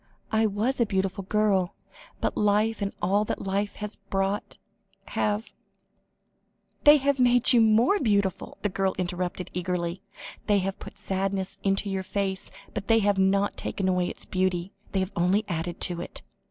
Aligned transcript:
I 0.31 0.47
was 0.47 0.81
a 0.81 0.85
beautiful 0.87 1.25
girl. 1.25 1.75
But 2.21 2.35
life, 2.35 2.81
and 2.81 2.91
all 3.03 3.23
that 3.25 3.43
life 3.43 3.75
has 3.75 3.97
brought 3.97 4.57
have" 5.09 5.53
"They 6.85 6.97
have 6.97 7.19
made 7.19 7.53
you 7.53 7.61
more 7.61 7.99
beautiful," 7.99 8.57
the 8.63 8.69
girl 8.69 8.95
interrupted 8.97 9.51
eagerly; 9.53 10.01
"they 10.47 10.57
have 10.57 10.79
put 10.79 10.97
sadness 10.97 11.59
into 11.61 11.87
your 11.87 12.01
face, 12.01 12.49
but 12.73 12.87
they 12.87 12.97
have 13.01 13.19
not 13.19 13.57
taken 13.57 13.87
away 13.87 14.07
its 14.07 14.25
beauty; 14.25 14.73
they 14.91 15.01
have 15.01 15.13
only 15.15 15.45
added 15.47 15.79
to 15.81 16.01
it." 16.01 16.23